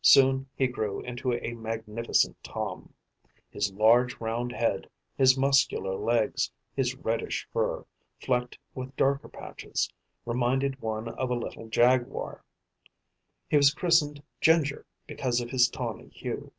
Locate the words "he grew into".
0.54-1.34